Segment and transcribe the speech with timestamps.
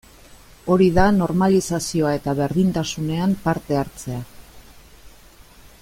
[0.75, 4.19] Hori da normalizazioa eta berdintasunean parte hartzea.